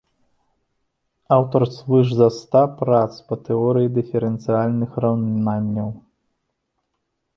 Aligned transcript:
Аўтар 1.37 1.61
звыш 1.75 2.07
за 2.21 2.27
ста 2.39 2.63
прац 2.79 3.11
па 3.27 3.35
тэорыі 3.49 3.93
дыферэнцыяльных 3.99 4.91
раўнанняў. 5.07 5.89